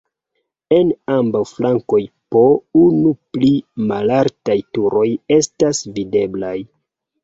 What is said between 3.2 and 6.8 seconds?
pli malaltaj turoj estas videblaj.